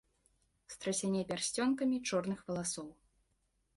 [0.75, 2.89] Страсяне пярсцёнкамі чорных валасоў.